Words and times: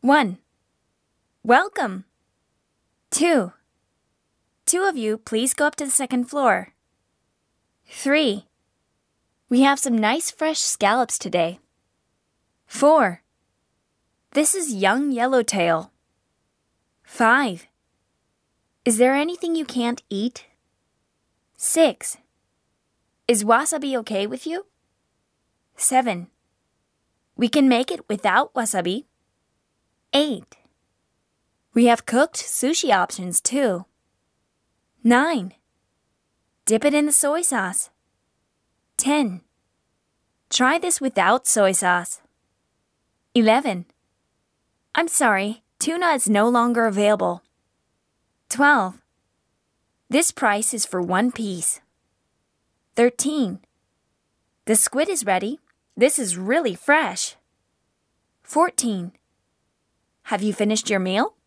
1. 0.00 0.38
Welcome. 1.42 2.04
2. 3.10 3.52
Two 4.64 4.82
of 4.84 4.96
you, 4.96 5.18
please 5.18 5.54
go 5.54 5.66
up 5.66 5.74
to 5.74 5.84
the 5.84 5.90
second 5.90 6.26
floor. 6.26 6.72
3. 7.88 8.46
We 9.48 9.62
have 9.62 9.80
some 9.80 9.98
nice 9.98 10.30
fresh 10.30 10.60
scallops 10.60 11.18
today. 11.18 11.58
4. 12.68 13.22
This 14.34 14.54
is 14.54 14.72
young 14.72 15.10
yellowtail. 15.10 15.90
5. 17.02 17.66
Is 18.84 18.98
there 18.98 19.16
anything 19.16 19.56
you 19.56 19.64
can't 19.64 20.04
eat? 20.08 20.46
6. 21.56 22.18
Is 23.26 23.42
wasabi 23.42 23.96
okay 23.96 24.28
with 24.28 24.46
you? 24.46 24.66
7. 25.74 26.28
We 27.36 27.48
can 27.48 27.68
make 27.68 27.90
it 27.90 28.08
without 28.08 28.54
wasabi. 28.54 29.07
8. 30.18 30.56
We 31.74 31.84
have 31.84 32.04
cooked 32.04 32.38
sushi 32.38 32.92
options 32.92 33.40
too. 33.40 33.84
9. 35.04 35.54
Dip 36.64 36.84
it 36.84 36.92
in 36.92 37.06
the 37.06 37.12
soy 37.12 37.40
sauce. 37.42 37.90
10. 38.96 39.42
Try 40.50 40.76
this 40.76 41.00
without 41.00 41.46
soy 41.46 41.70
sauce. 41.70 42.20
11. 43.36 43.84
I'm 44.92 45.06
sorry, 45.06 45.62
tuna 45.78 46.08
is 46.08 46.28
no 46.28 46.48
longer 46.48 46.86
available. 46.86 47.44
12. 48.48 49.00
This 50.10 50.32
price 50.32 50.74
is 50.74 50.84
for 50.84 51.00
one 51.00 51.30
piece. 51.30 51.80
13. 52.96 53.60
The 54.64 54.74
squid 54.74 55.08
is 55.08 55.24
ready. 55.24 55.60
This 55.96 56.18
is 56.18 56.36
really 56.36 56.74
fresh. 56.74 57.36
14. 58.42 59.12
Have 60.28 60.42
you 60.42 60.52
finished 60.52 60.90
your 60.90 61.00
meal? 61.00 61.37